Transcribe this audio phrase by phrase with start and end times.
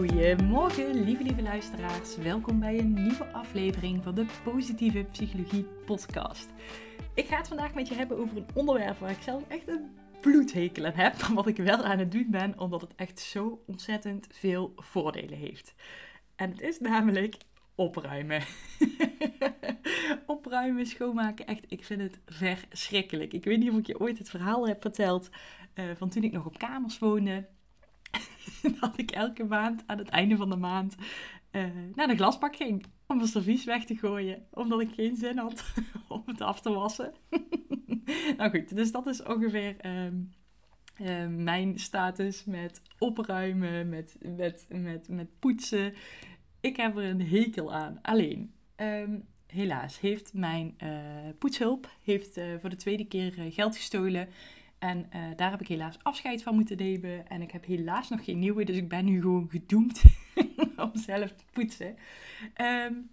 [0.00, 2.16] Goedemorgen, lieve lieve luisteraars.
[2.16, 6.48] Welkom bij een nieuwe aflevering van de Positieve Psychologie Podcast.
[7.14, 9.90] Ik ga het vandaag met je hebben over een onderwerp waar ik zelf echt een
[10.20, 11.14] bloedhekel aan heb.
[11.34, 15.74] Wat ik wel aan het doen ben, omdat het echt zo ontzettend veel voordelen heeft.
[16.36, 17.36] En het is namelijk
[17.74, 18.42] opruimen.
[20.26, 23.32] opruimen, schoonmaken, echt, ik vind het verschrikkelijk.
[23.32, 25.30] Ik weet niet of ik je ooit het verhaal heb verteld
[25.74, 27.48] uh, van toen ik nog op kamers woonde.
[28.80, 30.96] dat ik elke maand aan het einde van de maand
[31.52, 31.64] uh,
[31.94, 35.74] naar de glasbak ging om mijn servies weg te gooien, omdat ik geen zin had
[36.08, 37.12] om het af te wassen.
[38.36, 40.32] nou goed, dus dat is ongeveer um,
[41.00, 45.94] uh, mijn status met opruimen, met, met, met, met poetsen.
[46.60, 47.98] Ik heb er een hekel aan.
[48.02, 50.88] Alleen, um, helaas heeft mijn uh,
[51.38, 54.28] poetshulp heeft, voor de tweede keer geld gestolen.
[54.80, 57.28] En uh, daar heb ik helaas afscheid van moeten nemen.
[57.28, 60.02] En ik heb helaas nog geen nieuwe, dus ik ben nu gewoon gedoemd
[60.84, 61.96] om zelf te poetsen.
[62.60, 63.10] Um,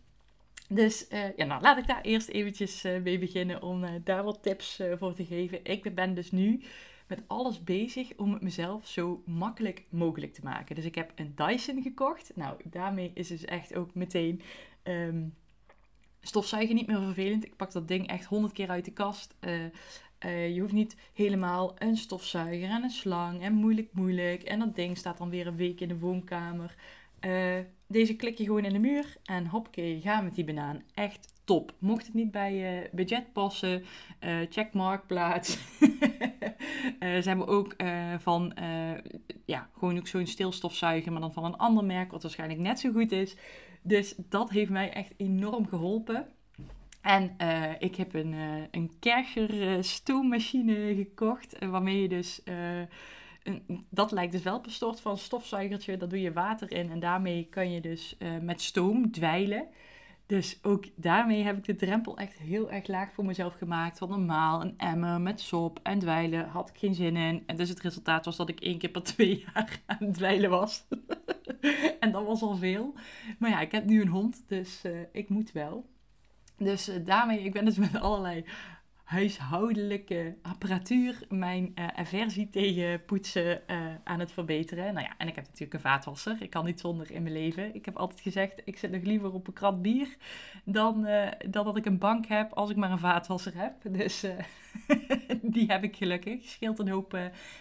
[0.69, 4.43] dus uh, ja, nou, laat ik daar eerst eventjes uh, mee beginnen om daar wat
[4.43, 5.59] tips voor te geven.
[5.63, 6.61] Ik ben dus nu
[7.07, 10.75] met alles bezig om het mezelf zo makkelijk mogelijk te maken.
[10.75, 12.31] Dus ik heb een Dyson gekocht.
[12.35, 14.41] Nou, daarmee is dus echt ook meteen...
[14.83, 15.33] Um,
[16.21, 17.45] stofzuigen niet meer vervelend.
[17.45, 19.35] Ik pak dat ding echt honderd keer uit de kast.
[20.25, 24.43] Uh, je hoeft niet helemaal een stofzuiger en een slang en moeilijk moeilijk.
[24.43, 26.75] En dat ding staat dan weer een week in de woonkamer.
[27.21, 27.55] Uh,
[27.87, 30.81] deze klik je gewoon in de muur en hoppakee, ga met die banaan.
[30.93, 31.73] Echt top.
[31.79, 33.83] Mocht het niet bij je budget passen,
[34.19, 35.57] uh, check Marktplaats.
[36.99, 37.75] ze hebben ook
[38.17, 38.53] van,
[39.45, 42.91] ja, gewoon ook zo'n stilstofzuiger, maar dan van een ander merk, wat waarschijnlijk net zo
[42.91, 43.35] goed is.
[43.81, 46.27] Dus dat heeft mij echt enorm geholpen.
[47.07, 52.41] En uh, ik heb een, uh, een Kercher stoommachine gekocht, waarmee je dus...
[53.89, 55.97] Dat lijkt dus wel op een van stofzuigertje.
[55.97, 59.67] Daar doe je water in en daarmee kan je dus met stoom dweilen.
[60.25, 63.99] Dus ook daarmee heb ik de drempel echt heel erg laag voor mezelf gemaakt.
[63.99, 67.43] Want normaal een emmer met sop en dweilen had ik geen zin in.
[67.45, 70.49] En dus het resultaat was dat ik één keer per twee jaar aan het dweilen
[70.49, 70.85] was.
[71.99, 72.93] en dat was al veel.
[73.39, 74.81] Maar ja, ik heb nu een hond, dus
[75.11, 75.85] ik moet wel.
[76.57, 78.45] Dus uh, daarmee, ik ben dus met allerlei
[79.03, 84.93] huishoudelijke apparatuur mijn uh, aversie tegen poetsen uh, aan het verbeteren.
[84.93, 86.37] Nou ja, en ik heb natuurlijk een vaatwasser.
[86.39, 87.75] Ik kan niet zonder in mijn leven.
[87.75, 90.17] Ik heb altijd gezegd, ik zit nog liever op een krat bier
[90.63, 91.07] dan,
[91.49, 93.73] dan dat ik een bank heb als ik maar een vaatwasser heb.
[93.83, 94.25] Dus
[95.41, 96.43] die heb ik gelukkig.
[96.43, 97.17] Scheelt een hoop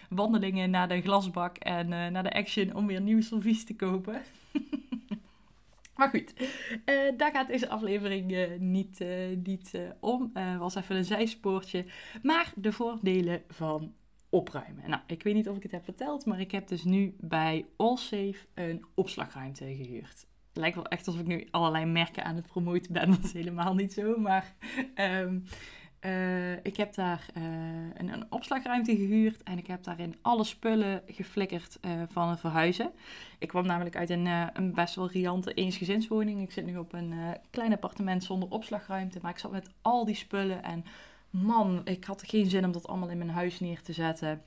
[0.09, 4.23] wandelingen naar de glasbak en naar de Action om weer nieuw servies te kopen.
[5.97, 10.33] Maar goed, uh, daar gaat deze aflevering uh, niet, uh, niet om.
[10.59, 11.85] was even een zijspoortje.
[12.23, 13.95] Maar de voordelen van
[14.29, 14.91] opruimen.
[14.91, 17.67] Nou, ik weet niet of ik het heb verteld, maar ik heb dus nu bij
[17.77, 20.27] Allsafe een opslagruimte gehuurd.
[20.53, 23.11] Lijkt wel echt alsof ik nu allerlei merken aan het promoten ben.
[23.15, 24.55] Dat is helemaal niet zo, maar...
[24.95, 25.45] Um,
[26.07, 27.43] uh, ik heb daar uh,
[27.95, 32.91] een, een, opslagruimte gehuurd en ik heb daarin alle spullen geflikkerd uh, van het verhuizen.
[33.39, 36.43] Ik kwam namelijk uit een, een best wel riante eensgezinswoning.
[36.43, 37.15] Ik zit nu op een
[37.51, 40.85] klein appartement zonder opslagruimte, maar ik zat met al die spullen en
[41.31, 44.43] man, ik had geen zin om dat allemaal in mijn huis neer te zetten.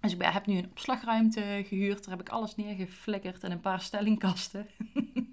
[0.00, 2.04] Dus ik heb nu een opslagruimte gehuurd.
[2.04, 4.66] Daar heb ik alles neergeflikkerd en een paar stellingkasten.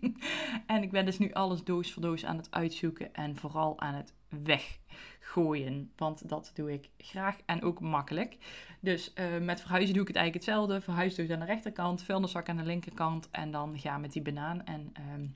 [0.67, 3.93] en ik ben dus nu alles doos voor doos aan het uitzoeken en vooral aan
[3.93, 4.13] het
[4.43, 5.91] weggooien.
[5.95, 8.37] Want dat doe ik graag en ook makkelijk.
[8.79, 10.81] Dus uh, met verhuizen doe ik het eigenlijk hetzelfde.
[10.81, 13.29] Verhuisdoos aan de rechterkant, vuilniszak aan de linkerkant.
[13.31, 14.65] En dan ga met die banaan.
[14.65, 15.35] En um,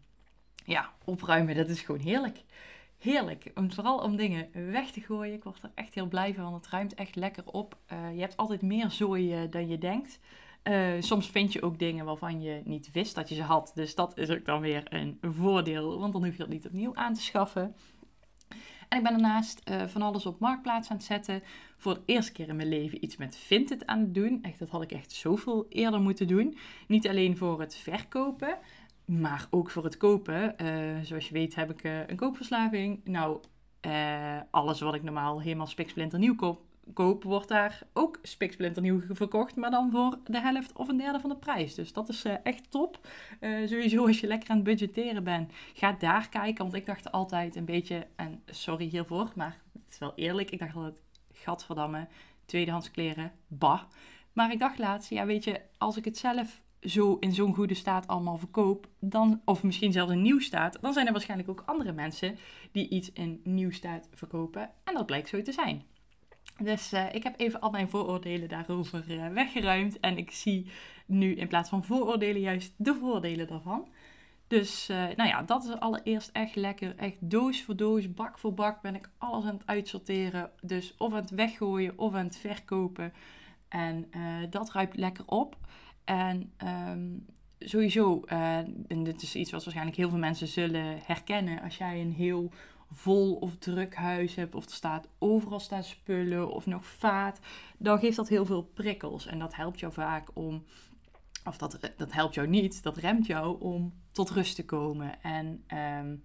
[0.66, 2.44] ja, opruimen, dat is gewoon heerlijk.
[2.98, 3.52] Heerlijk.
[3.56, 5.34] Om, vooral om dingen weg te gooien.
[5.34, 7.78] Ik word er echt heel blij van, want het ruimt echt lekker op.
[7.92, 10.20] Uh, je hebt altijd meer zooi dan je denkt.
[11.00, 13.72] Soms vind je ook dingen waarvan je niet wist dat je ze had.
[13.76, 16.96] Dus dat is ook dan weer een voordeel, want dan hoef je dat niet opnieuw
[16.96, 17.76] aan te schaffen.
[18.90, 21.44] En ik ben daarnaast uh, van alles op Marktplaats aan het zetten.
[21.78, 24.40] Voor de eerste keer in mijn leven iets met Vinted aan het doen.
[24.42, 26.58] Echt, dat had ik echt zoveel eerder moeten doen.
[26.88, 28.58] Niet alleen voor het verkopen,
[29.06, 30.56] maar ook voor het kopen.
[30.62, 33.02] Uh, zoals je weet heb ik uh, een koopverslaving.
[33.04, 33.40] Nou,
[34.52, 36.62] alles wat ik normaal helemaal spiksplinter nieuw koop,
[36.94, 41.30] koop, wordt daar ook spiksplinternieuw verkocht, maar dan voor de helft of een derde van
[41.30, 41.76] de prijs.
[41.76, 43.08] Dus dat is uh, echt top.
[43.40, 46.64] Uh, sowieso als je lekker aan het budgetteren bent, ga daar kijken.
[46.64, 50.60] Want ik dacht altijd een beetje, en sorry hiervoor, maar het is wel eerlijk, ik
[50.60, 51.02] dacht altijd,
[51.32, 52.08] gadverdamme,
[52.46, 53.82] tweedehands kleren, bah.
[54.34, 57.74] Maar ik dacht laatst, ja weet je, als ik het zelf zo in zo'n goede
[57.74, 61.64] staat allemaal verkoop, dan, of misschien zelfs in nieuw staat, dan zijn er waarschijnlijk ook
[61.66, 62.38] andere mensen
[62.72, 64.72] die iets in nieuw staat verkopen.
[64.84, 65.84] En dat blijkt zo te zijn.
[66.60, 70.00] Dus uh, ik heb even al mijn vooroordelen daarover uh, weggeruimd.
[70.00, 70.72] En ik zie
[71.06, 73.88] nu in plaats van vooroordelen juist de voordelen daarvan.
[74.48, 76.96] Dus uh, nou ja, dat is allereerst echt lekker.
[76.96, 80.52] Echt doos voor doos, bak voor bak ben ik alles aan het uitsorteren.
[80.62, 83.14] Dus of aan het weggooien of aan het verkopen.
[83.68, 84.10] En
[84.50, 85.58] dat ruikt lekker op.
[86.04, 86.52] En
[86.90, 87.26] um,
[87.60, 88.22] sowieso,
[88.88, 91.62] en dit is iets wat waarschijnlijk heel veel mensen zullen herkennen.
[91.62, 92.52] Als jij een heel
[92.92, 97.40] vol of druk huis hebt, of er staat overal staan spullen of nog vaat,
[97.78, 99.26] dan geeft dat heel veel prikkels.
[99.26, 100.64] En dat helpt jou vaak om,
[101.46, 105.22] of dat, dat helpt jou niet, dat remt jou om tot rust te komen.
[105.22, 105.64] En
[106.00, 106.24] um,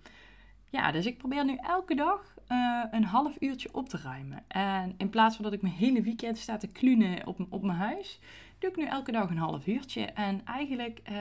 [0.70, 4.44] ja, dus ik probeer nu elke dag uh, een half uurtje op te ruimen.
[4.48, 7.78] En in plaats van dat ik mijn hele weekend sta te klunen op, op mijn
[7.78, 8.20] huis,
[8.58, 10.02] doe ik nu elke dag een half uurtje.
[10.04, 11.02] En eigenlijk.
[11.10, 11.18] Uh,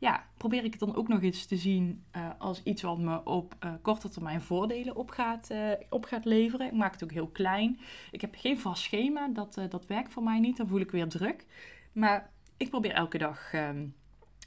[0.00, 3.24] ja, probeer ik het dan ook nog eens te zien uh, als iets wat me
[3.24, 6.66] op uh, korte termijn voordelen op gaat, uh, op gaat leveren.
[6.66, 7.78] Ik maak het ook heel klein.
[8.10, 10.56] Ik heb geen vast schema, dat, dat werkt voor mij niet.
[10.56, 11.46] Dan voel ik weer druk.
[11.92, 13.94] Maar ik probeer elke dag, um,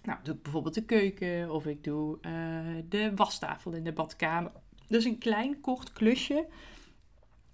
[0.03, 2.17] nou, doe ik bijvoorbeeld de keuken of ik doe
[2.89, 4.51] de wastafel in de badkamer.
[4.87, 6.47] Dus een klein kort klusje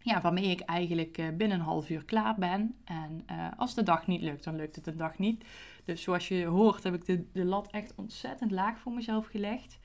[0.09, 2.75] ja, waarmee ik eigenlijk binnen een half uur klaar ben.
[2.85, 3.25] En
[3.57, 5.45] als de dag niet lukt, dan lukt het een dag niet.
[5.83, 9.79] Dus zoals je hoort heb ik de, de lat echt ontzettend laag voor mezelf gelegd.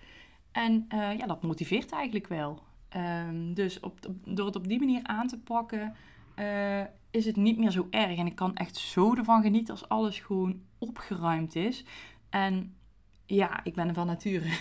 [0.52, 2.62] En uh, ja, dat motiveert eigenlijk wel.
[2.96, 5.94] Um, dus op, door het op die manier aan te pakken,
[7.10, 8.18] is het niet meer zo erg.
[8.18, 11.84] En ik kan echt zo ervan genieten als alles gewoon opgeruimd is.
[12.30, 12.74] En
[13.26, 14.46] ja, ik ben van nature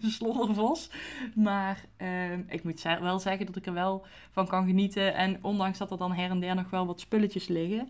[0.00, 0.90] een sloddervos.
[1.34, 5.14] Maar uh, ik moet wel zeggen dat ik er wel van kan genieten.
[5.14, 7.88] En ondanks dat er dan her en der nog wel wat spulletjes liggen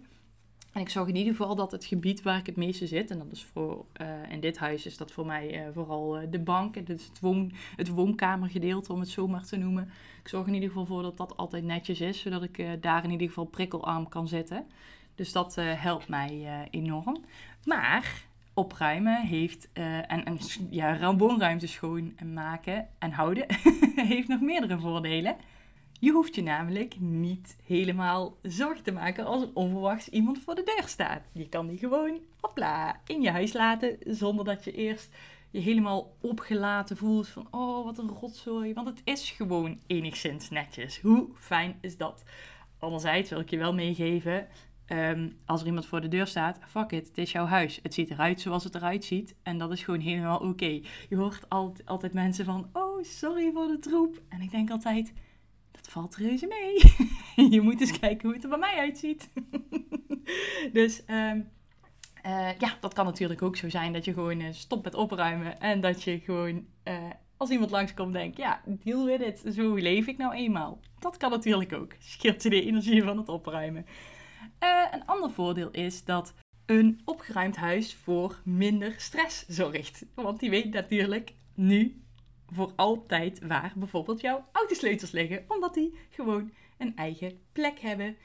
[0.75, 3.19] en ik zag in ieder geval dat het gebied waar ik het meeste zit, en
[3.19, 6.39] dat is voor, uh, in dit huis is dat voor mij uh, vooral uh, de
[6.39, 9.91] bank, dus het, woon, het woonkamergedeelte om het zo maar te noemen.
[10.23, 13.11] Ik zorg in ieder geval voor dat dat altijd netjes is, zodat ik daar in
[13.11, 14.67] ieder geval prikkelarm kan zitten.
[15.15, 17.25] Dus dat helpt mij enorm.
[17.65, 18.25] Maar
[18.55, 20.39] opruimen heeft, en, en
[20.71, 21.17] ja,
[21.59, 23.47] schoonmaken en houden,
[24.13, 25.37] heeft nog meerdere voordelen.
[26.01, 30.63] Je hoeft je namelijk niet helemaal zorg te maken als er onverwachts iemand voor de
[30.63, 31.31] deur staat.
[31.33, 35.17] Je kan die gewoon, hopla, in je huis laten zonder dat je eerst
[35.51, 38.75] je helemaal opgelaten voelt van oh wat een rotzooi.
[38.75, 41.01] Want het is gewoon enigszins netjes.
[41.01, 42.23] Hoe fijn is dat?
[42.79, 44.47] Anderzijds wil ik je wel meegeven,
[44.87, 47.79] ehm, als er iemand voor de deur staat, fuck it, het is jouw huis.
[47.83, 50.81] Het ziet eruit zoals het eruit ziet en dat is gewoon helemaal oké.
[51.09, 51.49] Je hoort
[51.85, 54.23] altijd, mensen van, oh sorry voor de troep.
[54.29, 55.13] En ik denk altijd,
[55.71, 56.83] dat valt reuze mee.
[57.55, 59.31] je moet eens kijken hoe het er bij mij uitziet.
[60.73, 61.53] dus um,
[62.27, 65.61] uh, ja, dat kan natuurlijk ook zo zijn dat je gewoon uh, stopt met opruimen.
[65.61, 66.95] En dat je gewoon, uh,
[67.37, 69.55] als iemand langskomt, denkt, ja, deal with it.
[69.55, 70.81] Zo leef ik nou eenmaal.
[70.99, 71.93] Dat kan natuurlijk ook.
[71.99, 73.87] Scheelt je de energie van het opruimen.
[74.93, 76.35] Een ander voordeel is dat
[76.67, 80.07] een opgeruimd huis voor minder stress zorgt.
[80.15, 82.03] Want die weet natuurlijk nu
[82.47, 88.17] voor altijd waar bijvoorbeeld jouw autosleutels liggen, omdat die gewoon een eigen plek hebben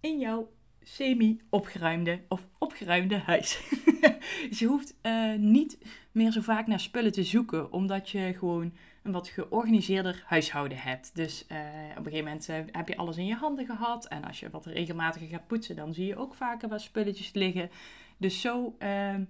[0.00, 0.50] in jouw
[0.82, 3.60] semi-opgeruimde of opgeruimde huis.
[4.48, 5.78] dus je hoeft uh, niet
[6.12, 11.14] meer zo vaak naar spullen te zoeken, omdat je gewoon een wat georganiseerder huishouden hebt.
[11.14, 11.58] Dus uh,
[11.90, 14.06] op een gegeven moment uh, heb je alles in je handen gehad.
[14.06, 17.70] En als je wat regelmatiger gaat poetsen, dan zie je ook vaker waar spulletjes liggen.
[18.16, 19.24] Dus zo ehm,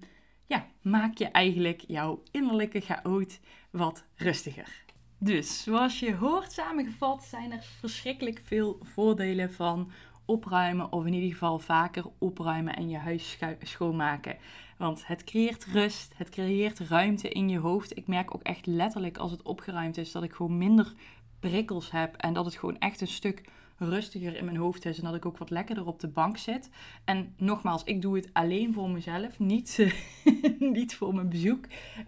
[0.47, 4.85] ja, maak je eigenlijk jouw innerlijke chaot wat rustiger.
[5.19, 9.91] Dus zoals je hoort samengevat zijn er verschrikkelijk veel voordelen van
[10.25, 14.37] opruimen of in ieder geval vaker opruimen en je huis schoonmaken.
[14.79, 17.97] Want het creëert rust, het creëert ruimte in je hoofd.
[17.97, 20.93] Ik merk ook echt letterlijk als het opgeruimd is dat ik gewoon minder
[21.41, 23.43] prikkels heb en dat het gewoon echt een stuk
[23.89, 26.71] rustiger in mijn hoofd is en dat ik ook wat lekkerder op de bank zit.
[27.05, 29.93] En nogmaals, ik doe het alleen voor mezelf, niet,
[30.59, 31.65] niet voor mijn bezoek.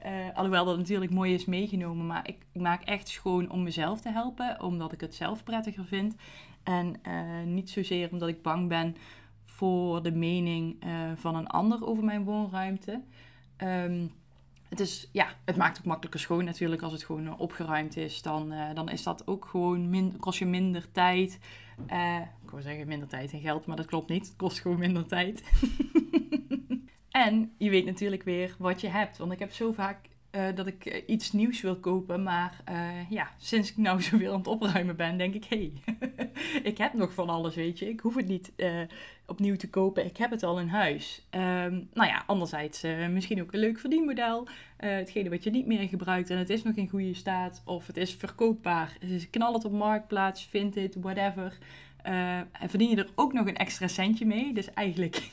[0.06, 4.00] Uh, alhoewel dat natuurlijk mooi is meegenomen, maar ik, ik, maak echt schoon om mezelf
[4.00, 6.14] te helpen, omdat ik het zelf prettiger vind.
[6.62, 8.96] En uh, niet zozeer omdat ik bang ben
[9.44, 13.02] voor de mening uh, van een ander over mijn woonruimte.
[13.58, 14.10] Um,
[14.78, 18.22] het, is, ja, het maakt ook makkelijker schoon natuurlijk als het gewoon opgeruimd is.
[18.22, 21.38] Dan, uh, dan is dat ook gewoon min, kost je minder tijd.
[21.92, 24.26] Uh, ik wou zeggen minder tijd en geld, maar dat klopt niet.
[24.26, 25.42] Het kost gewoon minder tijd.
[27.10, 29.16] en je weet natuurlijk weer wat je hebt.
[29.16, 29.98] Want ik heb zo vaak
[30.34, 32.22] eh, dat ik iets nieuws wil kopen.
[32.22, 32.62] Maar
[33.08, 35.96] ja, sinds ik nou zoveel aan het opruimen ben, denk ik: hé, hey,
[36.70, 37.88] ik heb nog van alles, weet je.
[37.88, 38.52] Ik hoef het niet
[39.26, 40.04] opnieuw te kopen.
[40.04, 41.22] Ik heb het al in huis.
[41.30, 44.48] Um, nou ja, anderzijds misschien ook een leuk verdienmodel.
[44.76, 47.62] hetgene wat je niet meer gebruikt en het is nog in goede staat.
[47.64, 48.96] Of het is verkoopbaar.
[49.30, 51.58] Knal het op marktplaats, vind het, whatever.
[52.06, 54.52] Uh, en verdien je er ook nog een extra centje mee.
[54.52, 55.30] Dus eigenlijk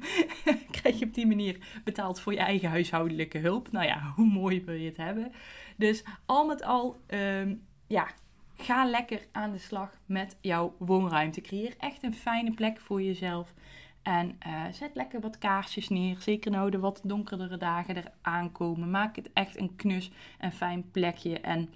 [0.80, 3.72] krijg je op die manier betaald voor je eigen huishoudelijke hulp.
[3.72, 5.32] Nou ja, hoe mooi wil je het hebben?
[5.76, 7.54] Dus al met al, ehm,
[7.86, 8.08] ja,
[8.56, 11.40] ga lekker aan de slag met jouw woonruimte.
[11.40, 13.54] Creëer echt een fijne plek voor jezelf.
[14.02, 16.16] En uh, zet lekker wat kaarsjes neer.
[16.20, 18.90] Zeker nou de wat donkerdere dagen eraan komen.
[18.90, 21.40] Maak het echt een knus en fijn plekje.
[21.40, 21.68] En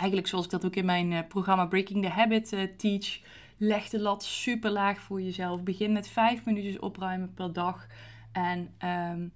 [0.00, 3.20] eigenlijk zoals ik dat ook in mijn uh, programma Breaking the Habit uh, teach
[3.62, 5.62] Leg de lat super laag voor jezelf.
[5.62, 7.86] Begin met vijf minuutjes opruimen per dag.
[8.32, 9.26] En ehm,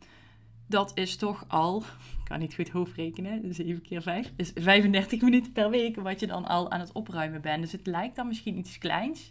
[0.66, 1.78] dat is toch al,
[2.20, 6.26] ik kan niet goed hoofdrekenen, 7 keer 5, is 35 minuten per week wat je
[6.26, 7.62] dan al aan het opruimen bent.
[7.62, 9.30] Dus het lijkt dan misschien iets kleins.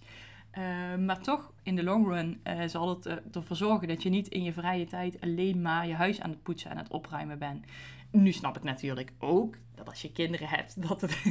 [0.51, 4.43] Ehm, maar toch, in de long run zal het ervoor zorgen dat je niet in
[4.43, 7.65] je vrije tijd alleen maar je huis aan het poetsen en het opruimen bent.
[8.13, 11.23] Nu snap ik natuurlijk ook dat als je kinderen hebt, dat het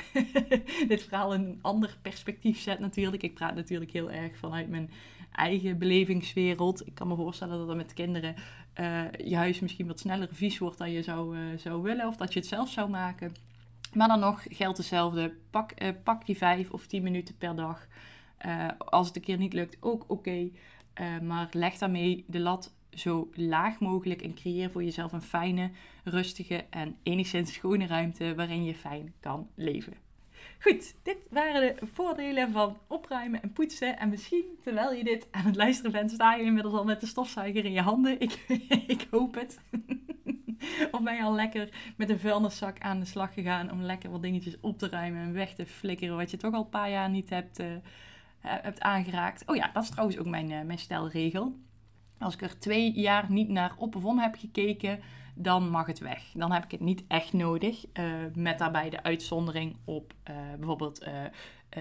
[0.88, 3.22] dit verhaal een ander perspectief zet natuurlijk.
[3.22, 4.90] Ik praat natuurlijk heel erg vanuit mijn
[5.32, 6.86] eigen belevingswereld.
[6.86, 8.34] Ik kan me voorstellen dat er met kinderen
[8.80, 12.06] uh, je huis misschien wat sneller vies wordt dan je zou, uh, zou willen.
[12.06, 13.34] Of dat je het zelf zou maken.
[13.92, 15.34] Maar dan nog geldt hetzelfde.
[15.50, 17.86] Pak, uh, pak die vijf of tien minuten per dag.
[18.78, 20.50] als het een keer niet lukt, ook oké.
[21.22, 25.70] maar leg daarmee de lat zo laag mogelijk en creëer voor jezelf een fijne,
[26.04, 29.94] rustige en enigszins schone ruimte waarin je fijn kan leven.
[30.58, 33.98] Goed, dit waren de voordelen van opruimen en poetsen.
[33.98, 37.06] En misschien terwijl je dit aan het luisteren bent, sta je inmiddels al met de
[37.06, 38.20] stofzuiger in je handen.
[38.20, 38.44] Ik,
[38.86, 39.60] ik hoop het.
[40.90, 44.22] of ben je al lekker met een vuilniszak aan de slag gegaan om lekker wat
[44.22, 47.10] dingetjes op te ruimen en weg te flikkeren wat je toch al een paar jaar
[47.10, 47.66] niet hebt, uh,
[48.40, 49.42] hebt aangeraakt.
[49.46, 51.56] Oh ja, dat is trouwens ook mijn, uh, mijn stelregel.
[52.22, 55.00] Als ik er twee jaar niet naar op of om heb gekeken,
[55.34, 56.22] dan mag het weg.
[56.34, 57.84] Dan heb ik het niet echt nodig.
[57.94, 61.08] Uh, met daarbij de uitzondering op uh, bijvoorbeeld uh,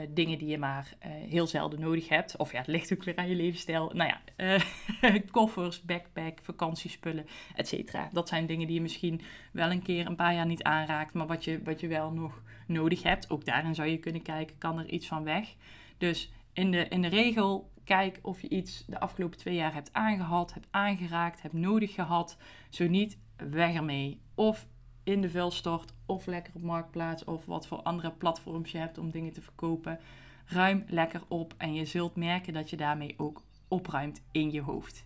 [0.10, 2.38] dingen die je maar heel zelden nodig hebt.
[2.38, 3.92] Of ja, het ligt ook weer aan je levensstijl.
[3.94, 4.60] Nou ja,
[5.32, 8.10] koffers, backpack, vakantiespullen, et cetera.
[8.12, 9.22] Dat zijn dingen die je misschien
[9.52, 12.42] wel een keer een paar jaar niet aanraakt, maar wat je, wat je wel nog
[12.68, 13.30] nodig hebt.
[13.30, 15.56] Ook daarin zou je kunnen kijken, kan er iets van weg?
[15.98, 19.94] Dus in de, in de regel Kijk of je iets de afgelopen twee jaar hebt
[19.94, 22.38] aangehad, hebt aangeraakt, hebt nodig gehad.
[22.70, 23.18] Zo niet,
[23.50, 24.22] weg ermee.
[24.36, 24.68] Of
[25.04, 29.12] in de vuilstort, of lekker op Marktplaats, of wat voor andere platforms je hebt om
[29.12, 30.00] dingen te verkopen.
[30.46, 35.06] Ruim lekker op en je zult merken dat je daarmee ook opruimt in je hoofd.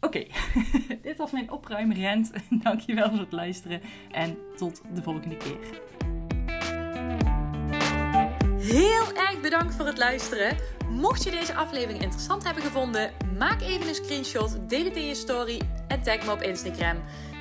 [0.00, 0.26] Oké,
[1.02, 2.32] dit was mijn opruimrent.
[2.62, 3.80] Dankjewel voor het luisteren
[4.10, 5.80] en tot de volgende keer.
[8.58, 10.75] Heel erg bedankt voor het luisteren.
[10.88, 15.14] Mocht je deze aflevering interessant hebben gevonden, maak even een screenshot, deel het in je
[15.14, 16.96] story en tag me op Instagram.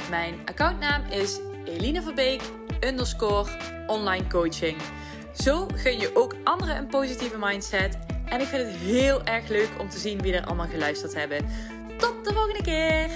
[0.10, 2.42] Mijn accountnaam is Eline Verbeek
[2.80, 3.50] underscore
[3.88, 4.78] online coaching.
[5.34, 7.98] Zo gun je ook anderen een positieve mindset.
[8.26, 11.46] En ik vind het heel erg leuk om te zien wie er allemaal geluisterd hebben.
[11.98, 13.10] Tot de volgende keer!